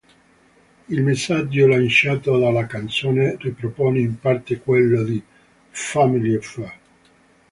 [0.89, 5.21] Il messaggio lanciato dalla canzone ripropone in parte quello di
[5.69, 6.73] "Family Affair".